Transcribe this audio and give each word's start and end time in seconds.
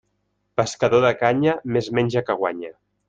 Pescador 0.61 1.05
de 1.07 1.11
canya, 1.19 1.55
més 1.77 1.91
menja 1.99 2.25
que 2.31 2.39
guanya. 2.41 2.73